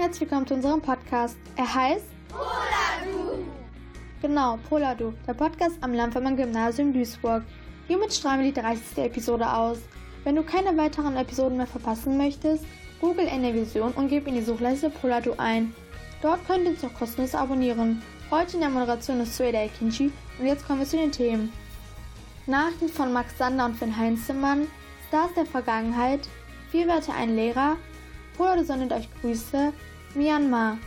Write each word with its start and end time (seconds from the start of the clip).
herzlich 0.00 0.22
willkommen 0.22 0.46
zu 0.46 0.54
unserem 0.54 0.80
Podcast. 0.80 1.36
Er 1.56 1.74
heißt 1.74 2.06
Poladu. 2.30 3.44
Genau, 4.22 4.58
Poladu, 4.66 5.12
der 5.26 5.34
Podcast 5.34 5.76
am 5.82 5.92
Landvermann 5.92 6.38
Gymnasium 6.38 6.94
Duisburg. 6.94 7.42
Hiermit 7.86 8.10
strahlen 8.14 8.42
wir 8.42 8.50
die 8.50 8.58
30. 8.58 8.96
Episode 8.96 9.52
aus. 9.52 9.76
Wenn 10.24 10.36
du 10.36 10.42
keine 10.42 10.74
weiteren 10.78 11.18
Episoden 11.18 11.58
mehr 11.58 11.66
verpassen 11.66 12.16
möchtest, 12.16 12.64
google 12.98 13.26
Vision 13.26 13.92
und 13.92 14.08
gib 14.08 14.26
in 14.26 14.36
die 14.36 14.42
Suchleiste 14.42 14.88
Poladu 14.88 15.34
ein. 15.36 15.74
Dort 16.22 16.46
könnt 16.46 16.64
ihr 16.64 16.70
uns 16.70 16.82
auch 16.82 16.94
kostenlos 16.94 17.34
abonnieren. 17.34 18.00
Heute 18.30 18.54
in 18.54 18.60
der 18.60 18.70
Moderation 18.70 19.20
ist 19.20 19.36
Sueda 19.36 19.68
Kinchi 19.78 20.10
und 20.38 20.46
jetzt 20.46 20.66
kommen 20.66 20.80
wir 20.80 20.86
zu 20.86 20.96
den 20.96 21.12
Themen. 21.12 21.52
Nachrichten 22.46 22.88
von 22.88 23.12
Max 23.12 23.36
Sander 23.36 23.66
und 23.66 23.76
Finn 23.76 23.94
Heinzemann, 23.94 24.66
Stars 25.08 25.34
der 25.36 25.44
Vergangenheit, 25.44 26.26
vier 26.70 26.86
Werte 26.86 27.12
ein 27.12 27.36
Lehrer, 27.36 27.76
Poladu 28.40 28.64
sendet 28.64 28.90
euch 28.92 29.06
Grüße, 29.20 29.70
Myanmar. 30.14 30.78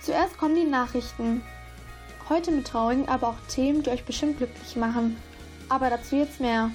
Zuerst 0.00 0.36
kommen 0.36 0.56
die 0.56 0.70
Nachrichten. 0.70 1.40
Heute 2.28 2.52
mit 2.52 2.66
traurigen, 2.66 3.08
aber 3.08 3.28
auch 3.28 3.40
Themen, 3.48 3.82
die 3.82 3.88
euch 3.88 4.04
bestimmt 4.04 4.36
glücklich 4.36 4.76
machen. 4.76 5.16
Aber 5.70 5.88
dazu 5.88 6.16
jetzt 6.16 6.38
mehr. 6.38 6.70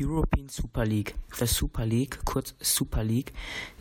European 0.00 0.48
Super 0.48 0.84
League. 0.84 1.16
The 1.36 1.46
Super 1.46 1.84
League, 1.84 2.20
kurz 2.24 2.54
Super 2.60 3.02
League, 3.02 3.32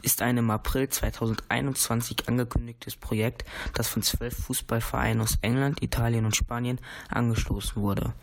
ist 0.02 0.24
ein 0.24 0.38
im 0.38 0.50
April 0.50 0.90
2021 0.90 2.28
angekündigtes 2.28 2.96
Projekt, 2.96 3.46
das 3.76 3.88
von 3.88 4.02
zwölf 4.02 4.36
Fußballvereinen 4.46 5.22
aus 5.22 5.38
England, 5.44 5.84
Italien 5.84 6.26
und 6.26 6.36
Spanien 6.36 6.80
angestoßen 7.10 7.80
wurde. 7.80 8.14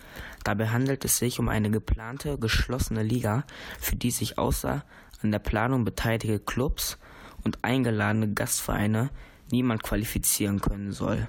Dabei 0.43 0.71
handelt 0.71 1.05
es 1.05 1.19
sich 1.19 1.39
um 1.39 1.49
eine 1.49 1.71
geplante, 1.71 2.39
geschlossene 2.39 3.05
Liga, 3.05 3.45
für 3.79 3.95
die 3.95 4.11
sich 4.11 4.37
außer 4.37 4.85
an 5.23 5.31
der 5.31 5.39
Planung 5.39 5.85
beteiligte 5.85 6.41
Clubs 6.41 6.99
und 7.47 7.63
eingeladene 7.63 8.33
Gastvereine 8.33 9.09
niemand 9.53 9.85
qualifizieren 9.85 10.61
können 10.61 10.93
soll. 10.93 11.29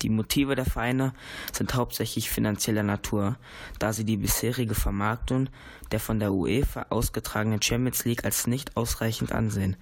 Die 0.00 0.08
Motive 0.08 0.56
der 0.56 0.64
Vereine 0.64 1.12
sind 1.52 1.74
hauptsächlich 1.74 2.28
finanzieller 2.28 2.82
Natur, 2.82 3.36
da 3.78 3.92
sie 3.92 4.04
die 4.04 4.16
bisherige 4.16 4.74
Vermarktung 4.74 5.48
der 5.92 6.00
von 6.00 6.18
der 6.18 6.32
UEFA 6.32 6.86
ausgetragenen 6.88 7.60
Champions 7.60 8.04
League 8.06 8.24
als 8.24 8.46
nicht 8.46 8.76
ausreichend 8.76 9.30
ansehen. 9.30 9.76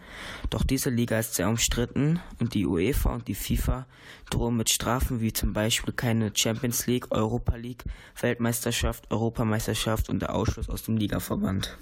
Doch 0.50 0.64
diese 0.64 0.90
Liga 0.90 1.20
ist 1.20 1.36
sehr 1.36 1.48
umstritten 1.48 2.20
und 2.40 2.52
die 2.52 2.66
UEFA 2.66 3.14
und 3.14 3.28
die 3.28 3.36
FIFA 3.36 3.86
drohen 4.28 4.56
mit 4.56 4.68
Strafen 4.70 5.20
wie 5.20 5.32
zum 5.32 5.52
Beispiel 5.52 5.94
keine 5.94 6.32
Champions 6.34 6.86
League, 6.86 7.06
Europa 7.10 7.54
League, 7.54 7.84
Weltmeisterschaft, 8.20 9.10
Europameisterschaft 9.10 10.10
und 10.10 10.20
der 10.20 10.34
Ausschluss 10.34 10.68
aus 10.68 10.82
dem 10.82 10.96
Ligaverband. 10.96 11.78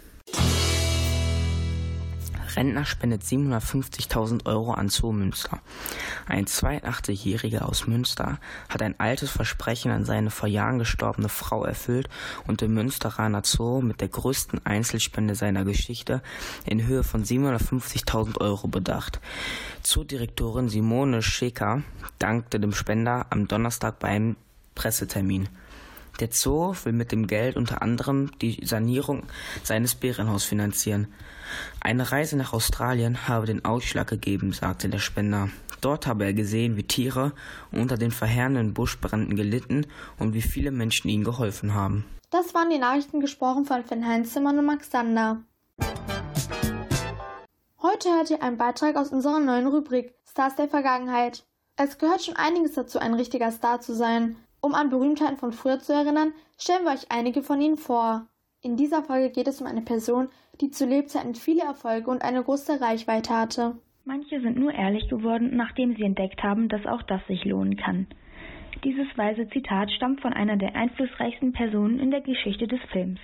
Rentner 2.57 2.85
spendet 2.85 3.23
750.000 3.23 4.47
Euro 4.47 4.73
an 4.73 4.89
Zoo 4.89 5.13
Münster. 5.13 5.61
Ein 6.27 6.47
82-Jähriger 6.47 7.63
aus 7.63 7.87
Münster 7.87 8.39
hat 8.69 8.83
ein 8.83 8.99
altes 8.99 9.31
Versprechen 9.31 9.91
an 9.91 10.05
seine 10.05 10.31
vor 10.31 10.49
Jahren 10.49 10.79
gestorbene 10.79 11.29
Frau 11.29 11.65
erfüllt 11.65 12.09
und 12.47 12.63
im 12.63 12.75
Münsteraner 12.75 13.43
Zoo 13.45 13.81
mit 13.81 14.01
der 14.01 14.09
größten 14.09 14.65
Einzelspende 14.65 15.35
seiner 15.35 15.65
Geschichte 15.65 16.23
in 16.65 16.87
Höhe 16.87 17.05
von 17.05 17.25
750.000 17.25 18.41
Euro 18.41 18.69
bedacht. 18.69 19.21
Zoodirektorin 19.83 20.69
Simone 20.69 21.23
Scheker 21.23 21.83
dankte 22.19 22.61
dem 22.61 22.73
Spender 22.73 23.27
am 23.31 23.49
Donnerstag 23.49 23.99
beim 23.99 24.37
Pressetermin. 24.75 25.49
Der 26.21 26.31
Zoo 26.33 26.75
will 26.85 26.93
mit 26.93 27.13
dem 27.13 27.27
Geld 27.27 27.57
unter 27.57 27.81
anderem 27.81 28.31
die 28.41 28.65
Sanierung 28.65 29.23
seines 29.63 29.95
Bärenhaus 29.95 30.45
finanzieren. 30.45 31.07
Eine 31.81 32.11
Reise 32.11 32.37
nach 32.37 32.53
Australien 32.53 33.29
habe 33.29 33.47
den 33.47 33.65
Ausschlag 33.65 34.09
gegeben, 34.09 34.53
sagte 34.53 34.89
der 34.89 34.99
Spender. 34.99 35.49
Dort 35.81 36.09
habe 36.09 36.25
er 36.25 36.33
gesehen, 36.33 36.77
wie 36.77 36.83
Tiere 36.83 37.33
unter 37.71 37.97
den 37.97 38.11
verheerenden 38.11 38.75
Buschbränden 38.75 39.37
gelitten 39.37 39.87
und 40.19 40.35
wie 40.35 40.43
viele 40.43 40.73
Menschen 40.73 41.09
ihnen 41.09 41.23
geholfen 41.23 41.75
haben. 41.75 42.05
Das 42.31 42.53
waren 42.53 42.71
die 42.71 42.79
Nachrichten 42.79 43.21
gesprochen 43.21 43.65
von 43.65 43.85
Finn 43.85 44.07
Heinzimmer 44.07 44.51
und 44.51 44.67
Max 44.67 44.91
Sander. 44.91 45.43
Heute 47.81 48.09
hört 48.11 48.31
ihr 48.31 48.43
einen 48.43 48.59
Beitrag 48.59 48.97
aus 48.97 49.11
unserer 49.11 49.39
neuen 49.39 49.69
Rubrik 49.69 50.15
Stars 50.29 50.57
der 50.57 50.69
Vergangenheit. 50.69 51.47
Es 51.77 51.97
gehört 51.97 52.25
schon 52.25 52.37
einiges 52.37 52.73
dazu, 52.73 52.99
ein 52.99 53.15
richtiger 53.15 53.53
Star 53.53 53.81
zu 53.81 53.95
sein. 53.95 54.37
Um 54.61 54.75
an 54.75 54.91
Berühmtheiten 54.91 55.37
von 55.37 55.53
früher 55.53 55.79
zu 55.79 55.93
erinnern, 55.93 56.33
stellen 56.59 56.85
wir 56.85 56.93
euch 56.93 57.11
einige 57.11 57.43
von 57.43 57.61
ihnen 57.61 57.77
vor. 57.77 58.27
In 58.61 58.77
dieser 58.77 59.05
Folge 59.05 59.31
geht 59.31 59.47
es 59.47 59.61
um 59.61 59.69
eine 59.69 59.83
Person, 59.83 60.29
die 60.61 60.71
zu 60.71 60.85
Lebzeiten 60.85 61.37
viele 61.37 61.63
Erfolge 61.63 62.11
und 62.11 62.23
eine 62.23 62.43
große 62.43 62.81
Reichweite 62.81 63.37
hatte. 63.37 63.77
Manche 64.05 64.41
sind 64.41 64.59
nur 64.59 64.73
ehrlich 64.73 65.09
geworden, 65.09 65.55
nachdem 65.55 65.95
sie 65.95 66.03
entdeckt 66.03 66.43
haben, 66.43 66.69
dass 66.69 66.87
auch 66.87 67.03
das 67.03 67.25
sich 67.29 67.45
lohnen 67.45 67.77
kann. 67.77 68.09
Dieses 68.83 69.07
weise 69.17 69.49
Zitat 69.49 69.93
stammt 69.93 70.23
von 70.23 70.33
einer 70.33 70.57
der 70.57 70.75
einflussreichsten 70.75 71.53
Personen 71.53 72.01
in 72.01 72.11
der 72.11 72.21
Geschichte 72.21 72.67
des 72.67 72.81
Films. 72.91 73.21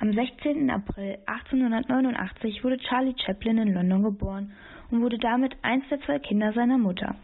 Am 0.00 0.12
16. 0.12 0.70
April 0.70 1.18
1889 1.26 2.64
wurde 2.64 2.78
Charlie 2.78 3.14
Chaplin 3.24 3.58
in 3.58 3.74
London 3.74 4.02
geboren 4.02 4.52
und 4.90 5.02
wurde 5.02 5.18
damit 5.18 5.56
eins 5.62 5.84
der 5.90 6.00
zwei 6.00 6.18
Kinder 6.18 6.52
seiner 6.52 6.78
Mutter. 6.78 7.14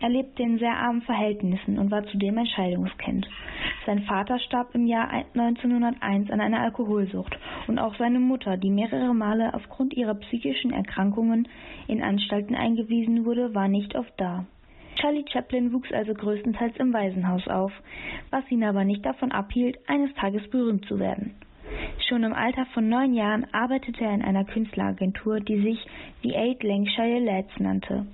Er 0.00 0.08
lebte 0.08 0.42
in 0.42 0.58
sehr 0.58 0.76
armen 0.76 1.02
Verhältnissen 1.02 1.78
und 1.78 1.90
war 1.90 2.04
zudem 2.06 2.38
ein 2.38 2.46
Scheidungskind. 2.46 3.28
Sein 3.86 4.02
Vater 4.02 4.38
starb 4.38 4.74
im 4.74 4.86
Jahr 4.86 5.10
1901 5.10 6.30
an 6.30 6.40
einer 6.40 6.60
Alkoholsucht 6.60 7.38
und 7.66 7.78
auch 7.78 7.94
seine 7.96 8.20
Mutter, 8.20 8.56
die 8.56 8.70
mehrere 8.70 9.14
Male 9.14 9.52
aufgrund 9.54 9.94
ihrer 9.94 10.14
psychischen 10.14 10.72
Erkrankungen 10.72 11.48
in 11.88 12.02
Anstalten 12.02 12.54
eingewiesen 12.54 13.24
wurde, 13.24 13.54
war 13.54 13.68
nicht 13.68 13.94
oft 13.94 14.12
da. 14.16 14.46
Charlie 14.96 15.24
Chaplin 15.30 15.72
wuchs 15.72 15.92
also 15.92 16.12
größtenteils 16.12 16.76
im 16.76 16.92
Waisenhaus 16.92 17.46
auf, 17.48 17.72
was 18.30 18.48
ihn 18.50 18.64
aber 18.64 18.84
nicht 18.84 19.04
davon 19.04 19.32
abhielt, 19.32 19.78
eines 19.86 20.12
Tages 20.14 20.48
berühmt 20.50 20.84
zu 20.86 20.98
werden. 20.98 21.34
Schon 22.08 22.24
im 22.24 22.32
Alter 22.32 22.66
von 22.74 22.88
neun 22.88 23.14
Jahren 23.14 23.46
arbeitete 23.52 24.04
er 24.04 24.14
in 24.14 24.22
einer 24.22 24.44
Künstleragentur, 24.44 25.40
die 25.40 25.60
sich 25.60 25.86
The 26.22 26.36
Eight 26.36 26.62
Lancashire 26.62 27.20
Lads 27.20 27.58
nannte. 27.58 28.06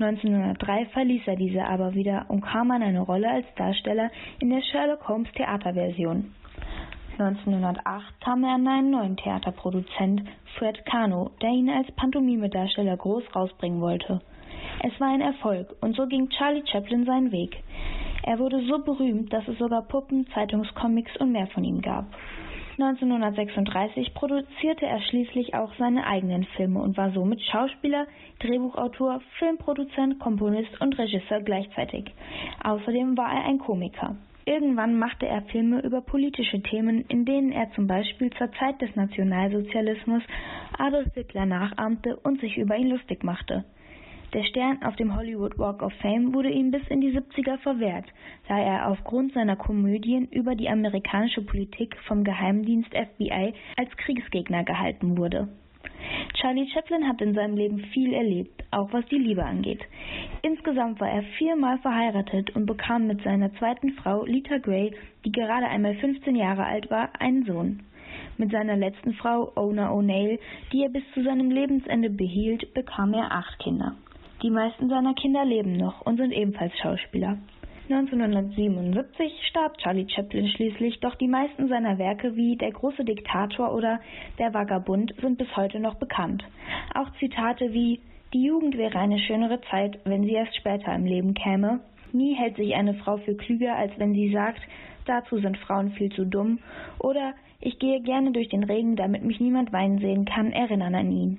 1903 0.00 0.86
verließ 0.86 1.22
er 1.26 1.36
diese 1.36 1.64
aber 1.64 1.94
wieder 1.94 2.26
und 2.28 2.42
kam 2.42 2.70
an 2.70 2.82
eine 2.82 3.00
Rolle 3.00 3.30
als 3.30 3.46
Darsteller 3.56 4.10
in 4.40 4.50
der 4.50 4.62
Sherlock 4.62 5.08
Holmes 5.08 5.30
Theaterversion. 5.32 6.32
1908 7.18 8.20
kam 8.20 8.44
er 8.44 8.54
an 8.54 8.68
einen 8.68 8.90
neuen 8.90 9.16
Theaterproduzent, 9.16 10.22
Fred 10.58 10.84
Kano, 10.84 11.30
der 11.40 11.50
ihn 11.50 11.70
als 11.70 11.90
Pantomime-Darsteller 11.92 12.96
groß 12.96 13.24
rausbringen 13.34 13.80
wollte. 13.80 14.20
Es 14.82 14.98
war 15.00 15.08
ein 15.08 15.22
Erfolg 15.22 15.74
und 15.80 15.96
so 15.96 16.06
ging 16.06 16.28
Charlie 16.28 16.64
Chaplin 16.66 17.06
seinen 17.06 17.32
Weg. 17.32 17.56
Er 18.22 18.38
wurde 18.38 18.60
so 18.66 18.78
berühmt, 18.78 19.32
dass 19.32 19.46
es 19.48 19.58
sogar 19.58 19.82
Puppen, 19.82 20.26
Zeitungscomics 20.34 21.16
und 21.18 21.32
mehr 21.32 21.46
von 21.48 21.64
ihm 21.64 21.80
gab. 21.80 22.06
1936 22.78 24.12
produzierte 24.12 24.84
er 24.84 25.00
schließlich 25.00 25.54
auch 25.54 25.72
seine 25.78 26.06
eigenen 26.06 26.44
Filme 26.56 26.80
und 26.80 26.96
war 26.96 27.10
somit 27.12 27.40
Schauspieler, 27.40 28.06
Drehbuchautor, 28.40 29.22
Filmproduzent, 29.38 30.18
Komponist 30.18 30.78
und 30.80 30.98
Regisseur 30.98 31.40
gleichzeitig. 31.40 32.12
Außerdem 32.62 33.16
war 33.16 33.32
er 33.32 33.46
ein 33.46 33.58
Komiker. 33.58 34.16
Irgendwann 34.44 34.98
machte 34.98 35.26
er 35.26 35.42
Filme 35.42 35.80
über 35.80 36.02
politische 36.02 36.62
Themen, 36.62 37.04
in 37.08 37.24
denen 37.24 37.50
er 37.50 37.72
zum 37.72 37.86
Beispiel 37.86 38.30
zur 38.34 38.52
Zeit 38.52 38.80
des 38.80 38.94
Nationalsozialismus 38.94 40.22
Adolf 40.78 41.12
Hitler 41.14 41.46
nachahmte 41.46 42.16
und 42.16 42.40
sich 42.40 42.56
über 42.56 42.76
ihn 42.76 42.90
lustig 42.90 43.24
machte. 43.24 43.64
Der 44.32 44.42
Stern 44.44 44.82
auf 44.82 44.96
dem 44.96 45.14
Hollywood 45.16 45.56
Walk 45.58 45.82
of 45.82 45.92
Fame 46.02 46.34
wurde 46.34 46.50
ihm 46.50 46.70
bis 46.70 46.82
in 46.88 47.00
die 47.00 47.16
70er 47.16 47.58
verwehrt, 47.58 48.06
da 48.48 48.58
er 48.58 48.88
aufgrund 48.88 49.32
seiner 49.32 49.56
Komödien 49.56 50.26
über 50.30 50.54
die 50.54 50.68
amerikanische 50.68 51.42
Politik 51.42 51.96
vom 52.06 52.24
Geheimdienst 52.24 52.90
FBI 52.90 53.54
als 53.76 53.96
Kriegsgegner 53.96 54.64
gehalten 54.64 55.16
wurde. 55.16 55.48
Charlie 56.34 56.68
Chaplin 56.72 57.08
hat 57.08 57.20
in 57.20 57.34
seinem 57.34 57.56
Leben 57.56 57.78
viel 57.92 58.12
erlebt, 58.12 58.64
auch 58.70 58.92
was 58.92 59.06
die 59.06 59.18
Liebe 59.18 59.44
angeht. 59.44 59.82
Insgesamt 60.42 61.00
war 61.00 61.08
er 61.08 61.22
viermal 61.38 61.78
verheiratet 61.78 62.54
und 62.54 62.66
bekam 62.66 63.06
mit 63.06 63.22
seiner 63.22 63.52
zweiten 63.54 63.92
Frau 63.92 64.24
Lita 64.24 64.58
Gray, 64.58 64.94
die 65.24 65.32
gerade 65.32 65.66
einmal 65.66 65.94
15 65.94 66.36
Jahre 66.36 66.64
alt 66.64 66.90
war, 66.90 67.10
einen 67.20 67.44
Sohn. 67.44 67.82
Mit 68.38 68.50
seiner 68.50 68.76
letzten 68.76 69.14
Frau 69.14 69.52
Ona 69.56 69.90
O'Neill, 69.90 70.38
die 70.72 70.82
er 70.82 70.90
bis 70.90 71.02
zu 71.14 71.22
seinem 71.22 71.50
Lebensende 71.50 72.10
behielt, 72.10 72.74
bekam 72.74 73.14
er 73.14 73.32
acht 73.32 73.58
Kinder. 73.58 73.96
Die 74.42 74.50
meisten 74.50 74.90
seiner 74.90 75.14
Kinder 75.14 75.44
leben 75.46 75.76
noch 75.76 76.02
und 76.02 76.18
sind 76.18 76.30
ebenfalls 76.30 76.76
Schauspieler. 76.78 77.38
1977 77.88 79.32
starb 79.48 79.78
Charlie 79.78 80.08
Chaplin 80.08 80.48
schließlich, 80.48 81.00
doch 81.00 81.14
die 81.14 81.28
meisten 81.28 81.68
seiner 81.68 81.98
Werke 81.98 82.36
wie 82.36 82.56
Der 82.56 82.72
große 82.72 83.04
Diktator 83.04 83.72
oder 83.72 84.00
Der 84.38 84.52
Vagabund 84.52 85.14
sind 85.20 85.38
bis 85.38 85.56
heute 85.56 85.80
noch 85.80 85.94
bekannt. 85.94 86.44
Auch 86.94 87.08
Zitate 87.18 87.72
wie 87.72 88.00
Die 88.34 88.44
Jugend 88.44 88.76
wäre 88.76 88.98
eine 88.98 89.20
schönere 89.20 89.60
Zeit, 89.70 90.00
wenn 90.04 90.24
sie 90.24 90.32
erst 90.32 90.56
später 90.56 90.94
im 90.94 91.06
Leben 91.06 91.32
käme. 91.32 91.80
Nie 92.12 92.34
hält 92.34 92.56
sich 92.56 92.74
eine 92.74 92.94
Frau 92.94 93.18
für 93.18 93.36
klüger, 93.36 93.76
als 93.76 93.92
wenn 93.98 94.14
sie 94.14 94.32
sagt, 94.32 94.60
dazu 95.06 95.38
sind 95.38 95.56
Frauen 95.58 95.92
viel 95.92 96.10
zu 96.10 96.26
dumm. 96.26 96.58
Oder 96.98 97.34
Ich 97.60 97.78
gehe 97.78 98.02
gerne 98.02 98.32
durch 98.32 98.48
den 98.48 98.64
Regen, 98.64 98.96
damit 98.96 99.24
mich 99.24 99.40
niemand 99.40 99.72
weinen 99.72 99.98
sehen 99.98 100.24
kann, 100.24 100.52
erinnern 100.52 100.94
an 100.94 101.10
ihn. 101.10 101.38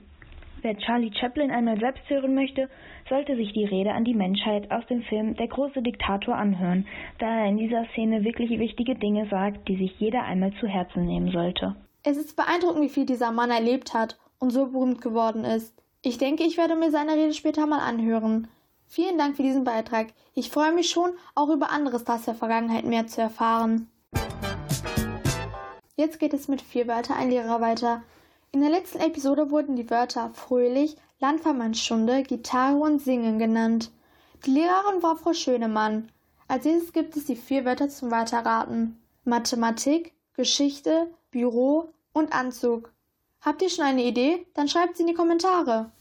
Wer 0.61 0.77
Charlie 0.77 1.11
Chaplin 1.13 1.51
einmal 1.51 1.79
selbst 1.79 2.09
hören 2.09 2.33
möchte, 2.33 2.69
sollte 3.09 3.35
sich 3.35 3.53
die 3.53 3.65
Rede 3.65 3.91
an 3.91 4.03
die 4.03 4.15
Menschheit 4.15 4.71
aus 4.71 4.85
dem 4.87 5.03
Film 5.03 5.35
Der 5.35 5.47
große 5.47 5.81
Diktator 5.81 6.35
anhören, 6.35 6.87
da 7.19 7.27
er 7.27 7.49
in 7.49 7.57
dieser 7.57 7.85
Szene 7.93 8.23
wirklich 8.23 8.49
wichtige 8.59 8.95
Dinge 8.95 9.27
sagt, 9.29 9.67
die 9.67 9.77
sich 9.77 9.99
jeder 9.99 10.23
einmal 10.23 10.51
zu 10.59 10.67
Herzen 10.67 11.05
nehmen 11.05 11.31
sollte. 11.31 11.75
Es 12.03 12.17
ist 12.17 12.35
beeindruckend, 12.35 12.83
wie 12.83 12.89
viel 12.89 13.05
dieser 13.05 13.31
Mann 13.31 13.51
erlebt 13.51 13.93
hat 13.93 14.17
und 14.39 14.49
so 14.49 14.67
berühmt 14.67 15.01
geworden 15.01 15.43
ist. 15.43 15.75
Ich 16.01 16.17
denke, 16.17 16.43
ich 16.43 16.57
werde 16.57 16.75
mir 16.75 16.89
seine 16.89 17.13
Rede 17.13 17.33
später 17.33 17.67
mal 17.67 17.79
anhören. 17.79 18.47
Vielen 18.87 19.17
Dank 19.17 19.35
für 19.35 19.43
diesen 19.43 19.63
Beitrag. 19.63 20.07
Ich 20.33 20.49
freue 20.49 20.73
mich 20.73 20.89
schon, 20.89 21.11
auch 21.35 21.49
über 21.49 21.71
andere 21.71 21.99
Stars 21.99 22.25
der 22.25 22.35
Vergangenheit 22.35 22.85
mehr 22.85 23.07
zu 23.07 23.21
erfahren. 23.21 23.89
Jetzt 25.95 26.19
geht 26.19 26.33
es 26.33 26.47
mit 26.47 26.61
vier 26.61 26.87
Wörter 26.87 27.15
ein 27.15 27.29
Lehrer 27.29 27.59
weiter. 27.59 28.03
In 28.53 28.61
der 28.61 28.69
letzten 28.69 28.99
Episode 28.99 29.51
wurden 29.51 29.75
die 29.75 29.89
Wörter 29.89 30.31
fröhlich, 30.33 30.95
Landvermannsstunde, 31.19 32.23
Gitarre 32.23 32.77
und 32.77 33.01
Singen 33.01 33.39
genannt. 33.39 33.91
Die 34.45 34.51
Lehrerin 34.51 35.03
war 35.03 35.17
Frau 35.17 35.33
Schönemann. 35.33 36.09
Als 36.47 36.63
nächstes 36.63 36.93
gibt 36.93 37.17
es 37.17 37.25
die 37.25 37.35
vier 37.35 37.65
Wörter 37.65 37.89
zum 37.89 38.09
Weiterraten. 38.09 39.01
Mathematik, 39.25 40.13
Geschichte, 40.33 41.11
Büro 41.29 41.89
und 42.13 42.31
Anzug. 42.31 42.93
Habt 43.41 43.61
ihr 43.61 43.69
schon 43.69 43.83
eine 43.83 44.03
Idee? 44.03 44.47
Dann 44.53 44.69
schreibt 44.69 44.95
sie 44.95 45.03
in 45.03 45.07
die 45.07 45.13
Kommentare. 45.13 45.91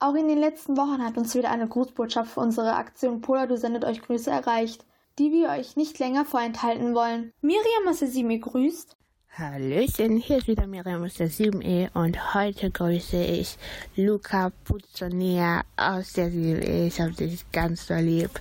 Auch 0.00 0.14
in 0.14 0.26
den 0.26 0.38
letzten 0.38 0.76
Wochen 0.76 1.04
hat 1.04 1.16
uns 1.16 1.36
wieder 1.36 1.50
eine 1.50 1.68
Grußbotschaft 1.68 2.32
für 2.32 2.40
unsere 2.40 2.74
Aktion 2.74 3.20
Polar, 3.20 3.46
du 3.46 3.56
sendet 3.56 3.84
euch 3.84 4.02
Grüße 4.02 4.30
erreicht, 4.30 4.84
die 5.20 5.30
wir 5.30 5.50
euch 5.50 5.76
nicht 5.76 5.98
länger 6.00 6.24
vorenthalten 6.24 6.94
wollen. 6.94 7.32
Miriam 7.40 7.88
7e 7.88 8.40
grüßt. 8.40 8.97
Hallöchen, 9.36 10.16
hier 10.16 10.38
ist 10.38 10.48
wieder 10.48 10.66
Miriam 10.66 11.04
aus 11.04 11.14
der 11.14 11.30
7e 11.30 11.90
und 11.94 12.34
heute 12.34 12.70
grüße 12.70 13.22
ich 13.22 13.56
Luca 13.94 14.50
Puzzonia 14.64 15.62
aus 15.76 16.14
der 16.14 16.28
7e. 16.28 16.86
Ich 16.86 17.00
habe 17.00 17.12
dich 17.12 17.44
ganz 17.52 17.86
so 17.86 17.94
lieb. 17.94 18.40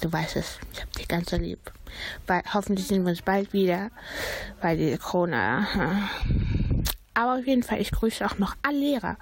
Du 0.00 0.12
weißt 0.12 0.36
es, 0.36 0.58
ich 0.72 0.80
habe 0.80 0.92
dich 0.92 1.08
ganz 1.08 1.30
so 1.30 1.36
lieb. 1.36 1.58
Weil, 2.26 2.42
hoffentlich 2.52 2.86
sehen 2.86 3.02
wir 3.04 3.10
uns 3.10 3.22
bald 3.22 3.52
wieder, 3.52 3.90
weil 4.60 4.76
die 4.76 4.96
Corona 4.98 5.66
aber 7.14 7.38
auf 7.38 7.46
jeden 7.46 7.62
Fall, 7.62 7.80
ich 7.80 7.90
grüße 7.92 8.24
auch 8.26 8.38
noch 8.38 8.56
alle 8.62 8.78
Lehrer. 8.78 9.16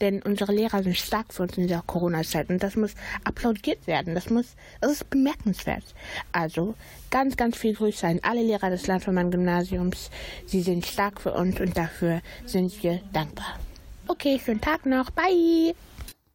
Denn 0.00 0.22
unsere 0.22 0.52
Lehrer 0.52 0.82
sind 0.82 0.96
stark 0.96 1.32
für 1.32 1.42
uns 1.42 1.56
in 1.56 1.66
dieser 1.66 1.82
Corona-Zeit. 1.82 2.50
Und 2.50 2.62
das 2.62 2.76
muss 2.76 2.94
applaudiert 3.24 3.86
werden. 3.86 4.14
Das 4.14 4.30
muss, 4.30 4.56
das 4.80 4.92
ist 4.92 5.10
bemerkenswert. 5.10 5.84
Also, 6.32 6.74
ganz, 7.10 7.36
ganz 7.36 7.56
viel 7.56 7.74
Grüße 7.74 8.06
an 8.06 8.20
alle 8.22 8.42
Lehrer 8.42 8.70
des 8.70 8.86
Landvermann-Gymnasiums. 8.86 10.10
Sie 10.46 10.60
sind 10.60 10.86
stark 10.86 11.20
für 11.20 11.32
uns 11.32 11.58
und 11.60 11.76
dafür 11.76 12.20
sind 12.44 12.82
wir 12.82 13.00
dankbar. 13.12 13.58
Okay, 14.06 14.40
schönen 14.44 14.60
Tag 14.60 14.86
noch. 14.86 15.10
Bye! 15.10 15.74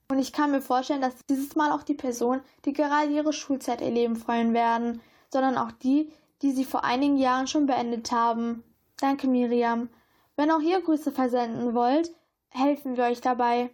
Und 0.08 0.20
ich 0.20 0.32
kann 0.34 0.52
mir 0.52 0.62
vorstellen, 0.62 1.02
dass 1.02 1.14
dieses 1.30 1.56
Mal 1.56 1.72
auch 1.72 1.84
die 1.84 1.96
Personen, 1.96 2.42
die 2.64 2.74
gerade 2.74 3.12
ihre 3.12 3.34
Schulzeit 3.34 3.82
erleben, 3.82 4.16
freuen 4.16 4.54
werden, 4.54 5.02
sondern 5.32 5.58
auch 5.58 5.72
die, 5.72 6.12
die 6.42 6.52
sie 6.52 6.66
vor 6.66 6.84
einigen 6.84 7.18
Jahren 7.18 7.48
schon 7.48 7.66
beendet 7.66 8.12
haben. 8.12 8.64
Danke, 8.98 9.28
Miriam. 9.28 9.90
Wenn 10.38 10.52
auch 10.52 10.60
ihr 10.60 10.82
Grüße 10.82 11.14
versenden 11.14 11.74
wollt, 11.74 12.14
helfen 12.50 12.98
wir 12.98 13.06
euch 13.06 13.22
dabei. 13.22 13.70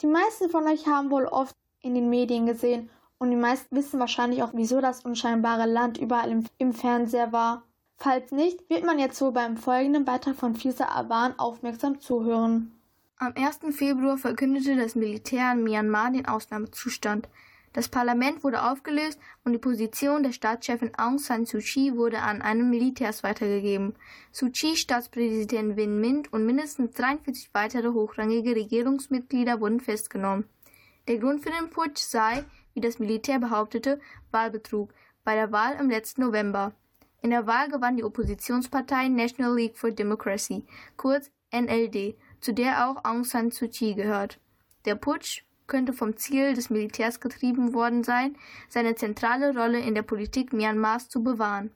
Die 0.00 0.06
meisten 0.06 0.50
von 0.50 0.66
euch 0.66 0.88
haben 0.88 1.12
wohl 1.12 1.26
oft 1.26 1.54
in 1.80 1.94
den 1.94 2.10
Medien 2.10 2.46
gesehen 2.46 2.90
und 3.18 3.30
die 3.30 3.36
meisten 3.36 3.76
wissen 3.76 4.00
wahrscheinlich 4.00 4.42
auch, 4.42 4.50
wieso 4.52 4.80
das 4.80 5.04
unscheinbare 5.04 5.66
Land 5.66 5.98
überall 5.98 6.32
im, 6.32 6.44
im 6.58 6.72
Fernseher 6.72 7.30
war. 7.30 7.62
Falls 8.02 8.32
nicht, 8.32 8.68
wird 8.68 8.84
man 8.84 8.98
jetzt 8.98 9.20
wohl 9.20 9.30
beim 9.30 9.56
folgenden 9.56 10.04
Beitrag 10.04 10.34
von 10.34 10.56
Fisa 10.56 10.88
Awan 10.88 11.38
aufmerksam 11.38 12.00
zuhören. 12.00 12.72
Am 13.16 13.32
1. 13.36 13.76
Februar 13.76 14.18
verkündete 14.18 14.74
das 14.74 14.96
Militär 14.96 15.52
in 15.52 15.62
Myanmar 15.62 16.10
den 16.10 16.26
Ausnahmezustand. 16.26 17.28
Das 17.72 17.88
Parlament 17.88 18.42
wurde 18.42 18.64
aufgelöst 18.64 19.20
und 19.44 19.52
die 19.52 19.60
Position 19.60 20.24
der 20.24 20.32
Staatschefin 20.32 20.90
Aung 20.98 21.20
San 21.20 21.46
Suu 21.46 21.60
Kyi 21.60 21.96
wurde 21.96 22.18
an 22.18 22.42
einen 22.42 22.70
Militärs 22.70 23.22
weitergegeben. 23.22 23.94
Suu 24.32 24.50
Kyi, 24.50 24.74
Staatspräsident 24.74 25.76
Win 25.76 26.00
Mint 26.00 26.32
und 26.32 26.44
mindestens 26.44 26.96
43 26.96 27.50
weitere 27.54 27.92
hochrangige 27.92 28.56
Regierungsmitglieder 28.56 29.60
wurden 29.60 29.78
festgenommen. 29.78 30.48
Der 31.06 31.18
Grund 31.18 31.44
für 31.44 31.50
den 31.50 31.70
Putsch 31.70 31.98
sei, 31.98 32.42
wie 32.74 32.80
das 32.80 32.98
Militär 32.98 33.38
behauptete, 33.38 34.00
Wahlbetrug 34.32 34.92
bei 35.22 35.36
der 35.36 35.52
Wahl 35.52 35.76
im 35.78 35.88
letzten 35.88 36.22
November. 36.22 36.72
In 37.22 37.30
der 37.30 37.46
Wahl 37.46 37.68
gewann 37.68 37.96
die 37.96 38.02
Oppositionspartei 38.02 39.06
National 39.06 39.54
League 39.54 39.76
for 39.76 39.92
Democracy, 39.92 40.64
kurz 40.96 41.30
NLD, 41.52 42.16
zu 42.40 42.52
der 42.52 42.88
auch 42.88 43.04
Aung 43.04 43.22
San 43.22 43.52
Suu 43.52 43.68
Kyi 43.68 43.94
gehört. 43.94 44.40
Der 44.86 44.96
Putsch 44.96 45.44
könnte 45.68 45.92
vom 45.92 46.16
Ziel 46.16 46.54
des 46.54 46.68
Militärs 46.68 47.20
getrieben 47.20 47.74
worden 47.74 48.02
sein, 48.02 48.36
seine 48.68 48.96
zentrale 48.96 49.56
Rolle 49.56 49.78
in 49.78 49.94
der 49.94 50.02
Politik 50.02 50.52
Myanmars 50.52 51.08
zu 51.08 51.22
bewahren. 51.22 51.70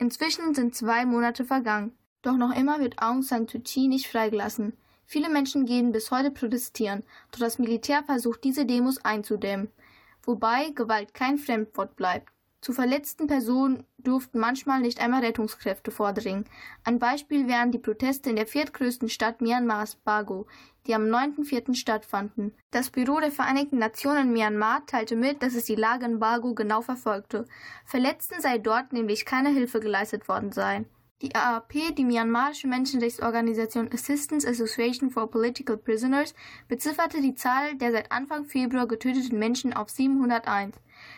Inzwischen 0.00 0.54
sind 0.56 0.74
zwei 0.74 1.06
Monate 1.06 1.44
vergangen, 1.44 1.96
doch 2.22 2.36
noch 2.36 2.54
immer 2.56 2.80
wird 2.80 3.00
Aung 3.00 3.22
San 3.22 3.46
Suu 3.46 3.60
Kyi 3.60 3.86
nicht 3.86 4.08
freigelassen. 4.08 4.72
Viele 5.06 5.28
Menschen 5.28 5.66
gehen 5.66 5.92
bis 5.92 6.10
heute 6.10 6.32
protestieren, 6.32 7.04
doch 7.30 7.38
das 7.38 7.60
Militär 7.60 8.02
versucht 8.02 8.42
diese 8.42 8.66
Demos 8.66 8.98
einzudämmen, 9.04 9.70
wobei 10.24 10.70
Gewalt 10.70 11.14
kein 11.14 11.38
Fremdwort 11.38 11.94
bleibt. 11.94 12.33
Zu 12.64 12.72
verletzten 12.72 13.26
Personen 13.26 13.84
durften 13.98 14.38
manchmal 14.38 14.80
nicht 14.80 14.98
einmal 14.98 15.22
Rettungskräfte 15.22 15.90
vordringen. 15.90 16.46
Ein 16.82 16.98
Beispiel 16.98 17.46
wären 17.46 17.72
die 17.72 17.78
Proteste 17.78 18.30
in 18.30 18.36
der 18.36 18.46
viertgrößten 18.46 19.10
Stadt 19.10 19.42
Myanmars, 19.42 19.96
Bago, 19.96 20.46
die 20.86 20.94
am 20.94 21.02
9.4. 21.02 21.74
stattfanden. 21.74 22.54
Das 22.70 22.88
Büro 22.88 23.20
der 23.20 23.32
Vereinigten 23.32 23.76
Nationen 23.76 24.32
Myanmar 24.32 24.86
teilte 24.86 25.14
mit, 25.14 25.42
dass 25.42 25.54
es 25.54 25.64
die 25.64 25.74
Lage 25.74 26.06
in 26.06 26.20
Bago 26.20 26.54
genau 26.54 26.80
verfolgte. 26.80 27.44
Verletzten 27.84 28.40
sei 28.40 28.56
dort 28.56 28.94
nämlich 28.94 29.26
keine 29.26 29.50
Hilfe 29.50 29.80
geleistet 29.80 30.26
worden 30.26 30.50
sein. 30.50 30.86
Die 31.20 31.34
AAP, 31.34 31.94
die 31.96 32.04
myanmarische 32.04 32.66
Menschenrechtsorganisation 32.66 33.90
Assistance 33.92 34.48
Association 34.48 35.10
for 35.10 35.30
Political 35.30 35.76
Prisoners, 35.76 36.34
bezifferte 36.68 37.20
die 37.20 37.34
Zahl 37.34 37.76
der 37.76 37.92
seit 37.92 38.10
Anfang 38.10 38.44
Februar 38.46 38.86
getöteten 38.86 39.38
Menschen 39.38 39.72
auf 39.74 39.90
701. 39.90 40.74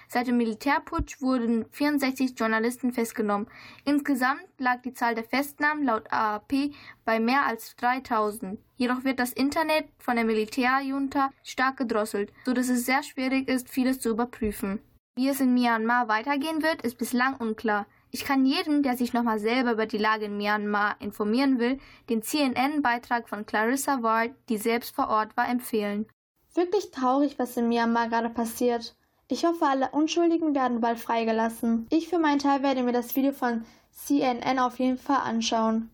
Seit 0.08 0.26
dem 0.26 0.36
Militärputsch 0.36 1.20
wurden 1.20 1.66
64 1.70 2.38
Journalisten 2.38 2.92
festgenommen. 2.92 3.48
Insgesamt 3.84 4.46
lag 4.58 4.82
die 4.82 4.94
Zahl 4.94 5.14
der 5.14 5.24
Festnahmen 5.24 5.84
laut 5.84 6.10
AAP 6.12 6.72
bei 7.04 7.20
mehr 7.20 7.46
als 7.46 7.76
3000. 7.76 8.58
Jedoch 8.76 9.04
wird 9.04 9.18
das 9.18 9.32
Internet 9.32 9.86
von 9.98 10.16
der 10.16 10.24
Militärjunta 10.24 11.30
stark 11.42 11.78
gedrosselt, 11.78 12.32
so 12.44 12.52
dass 12.52 12.68
es 12.68 12.86
sehr 12.86 13.02
schwierig 13.02 13.48
ist, 13.48 13.68
vieles 13.68 14.00
zu 14.00 14.10
überprüfen. 14.10 14.80
Wie 15.16 15.28
es 15.28 15.40
in 15.40 15.54
Myanmar 15.54 16.08
weitergehen 16.08 16.62
wird, 16.62 16.82
ist 16.82 16.98
bislang 16.98 17.36
unklar. 17.36 17.86
Ich 18.10 18.24
kann 18.24 18.46
jedem, 18.46 18.82
der 18.82 18.96
sich 18.96 19.12
nochmal 19.12 19.38
selber 19.38 19.72
über 19.72 19.86
die 19.86 19.98
Lage 19.98 20.26
in 20.26 20.36
Myanmar 20.36 20.96
informieren 21.00 21.58
will, 21.58 21.78
den 22.08 22.22
CNN-Beitrag 22.22 23.28
von 23.28 23.46
Clarissa 23.46 24.02
Ward, 24.02 24.32
die 24.48 24.58
selbst 24.58 24.94
vor 24.94 25.08
Ort 25.08 25.36
war, 25.36 25.48
empfehlen. 25.48 26.06
Wirklich 26.54 26.90
traurig, 26.90 27.38
was 27.38 27.56
in 27.56 27.68
Myanmar 27.68 28.08
gerade 28.08 28.30
passiert. 28.30 28.94
Ich 29.28 29.44
hoffe, 29.44 29.66
alle 29.66 29.90
Unschuldigen 29.90 30.54
werden 30.54 30.80
bald 30.80 31.00
freigelassen. 31.00 31.88
Ich 31.90 32.08
für 32.08 32.20
meinen 32.20 32.38
Teil 32.38 32.62
werde 32.62 32.84
mir 32.84 32.92
das 32.92 33.16
Video 33.16 33.32
von 33.32 33.64
CNN 33.90 34.60
auf 34.60 34.78
jeden 34.78 34.98
Fall 34.98 35.20
anschauen. 35.24 35.90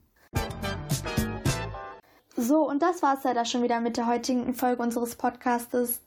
So, 2.37 2.69
und 2.69 2.83
das 2.83 3.03
war 3.03 3.17
es 3.17 3.25
leider 3.25 3.47
schon 3.47 3.63
wieder 3.63 3.81
mit 3.81 3.97
der 3.97 4.07
heutigen 4.07 4.53
Folge 4.53 4.83
unseres 4.83 5.17
Podcastes. 5.17 6.03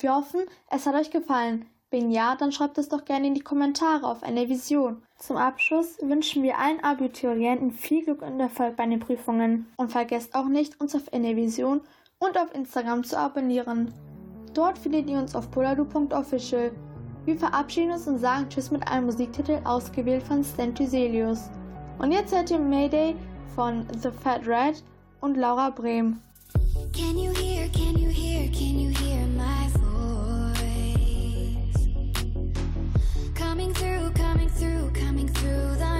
Wir 0.00 0.16
hoffen, 0.16 0.40
es 0.68 0.86
hat 0.86 0.96
euch 0.96 1.12
gefallen. 1.12 1.66
Wenn 1.92 2.10
ja, 2.10 2.34
dann 2.34 2.50
schreibt 2.50 2.78
es 2.78 2.88
doch 2.88 3.04
gerne 3.04 3.28
in 3.28 3.34
die 3.34 3.42
Kommentare 3.42 4.04
auf 4.04 4.24
eine 4.24 4.48
Vision. 4.48 5.04
Zum 5.20 5.36
Abschluss 5.36 5.98
wünschen 6.02 6.42
wir 6.42 6.58
allen 6.58 6.82
Abiturienten 6.82 7.70
viel 7.70 8.02
Glück 8.02 8.22
und 8.22 8.40
Erfolg 8.40 8.74
bei 8.74 8.86
den 8.86 8.98
Prüfungen. 8.98 9.66
Und 9.76 9.92
vergesst 9.92 10.34
auch 10.34 10.46
nicht, 10.46 10.80
uns 10.80 10.96
auf 10.96 11.12
Vision 11.12 11.80
und 12.18 12.36
auf 12.36 12.52
Instagram 12.52 13.04
zu 13.04 13.16
abonnieren. 13.16 13.94
Dort 14.56 14.78
findet 14.78 15.10
ihr 15.10 15.18
uns 15.18 15.34
auf 15.34 15.50
polardu.official. 15.50 16.70
Wir 17.26 17.36
verabschieden 17.36 17.90
uns 17.90 18.08
und 18.08 18.18
sagen 18.18 18.48
Tschüss 18.48 18.70
mit 18.70 18.88
einem 18.88 19.04
Musiktitel 19.04 19.60
ausgewählt 19.64 20.22
von 20.22 20.42
Stan 20.42 20.74
Tiselius. 20.74 21.50
Und 21.98 22.10
jetzt 22.10 22.34
hört 22.34 22.50
ihr 22.50 22.58
Mayday 22.58 23.14
von 23.54 23.86
The 24.00 24.08
Fat 24.10 24.46
Red 24.46 24.82
und 25.20 25.36
Laura 25.36 25.68
Brehm. 25.68 26.20
Can 26.94 27.18
you 27.18 27.34
hear, 27.34 27.68
can 27.68 27.98
you 27.98 28.08
hear, 28.08 28.50
can 28.50 28.80
you 28.80 28.88
hear 28.96 29.26
my 29.36 29.68
voice? 29.74 30.56
Coming 33.34 33.74
through, 33.74 34.10
coming 34.14 34.48
through, 34.48 34.90
coming 34.94 35.28
through 35.34 35.76
the 35.76 35.95